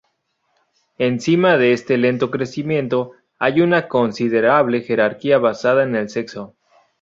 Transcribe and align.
Encima 0.97 1.57
de 1.59 1.73
este 1.73 1.99
lento 1.99 2.31
crecimiento, 2.31 3.11
hay 3.37 3.61
una 3.61 3.87
considerable 3.87 4.81
jerarquía 4.81 5.37
basada 5.37 5.83
en 5.83 5.95
el 5.95 6.09
sexo. 6.09 6.55